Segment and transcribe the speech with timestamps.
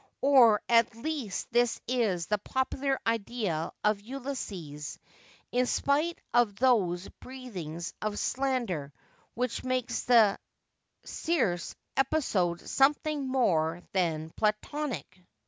[0.21, 4.97] Or at least this is the popular idea of Ulysses,
[5.51, 8.91] in spite of those breathings of slander
[9.35, 10.39] which make the
[11.05, 15.21] Circe episode something more than Platonic.